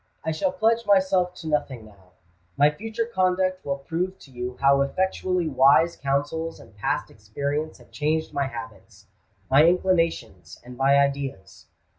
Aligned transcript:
I 0.25 0.31
shall 0.31 0.51
pledge 0.51 0.87
myself 0.87 1.35
to 1.35 1.47
nothing 1.47 1.85
now: 1.85 2.13
my 2.57 2.71
future 2.71 3.05
conduct 3.05 3.63
will 3.63 3.77
prove 3.77 4.17
to 4.21 4.31
you 4.31 4.57
how 4.59 4.81
effectually 4.81 5.47
wise 5.47 5.95
counsels 5.95 6.59
and 6.59 6.75
past 6.75 7.11
experience 7.11 7.77
have 7.77 7.91
changed 7.91 8.33
my 8.33 8.47
habits, 8.47 9.05
my 9.51 9.63
inclinations, 9.67 10.59
and 10.65 10.75
my 10.75 10.97
ideas. 10.97 11.67